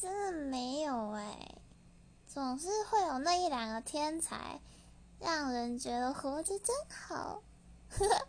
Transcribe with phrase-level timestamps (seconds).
[0.00, 1.56] 真的没有哎，
[2.26, 4.60] 总是会有那一两个天才，
[5.18, 7.42] 让人觉得活着真好。
[7.90, 8.28] 呵呵。